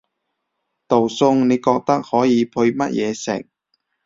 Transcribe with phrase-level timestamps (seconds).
[0.87, 3.47] 道餸你覺得可以配乜嘢食？